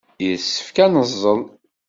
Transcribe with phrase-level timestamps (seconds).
[0.27, 1.41] Yessefk ad neẓẓel.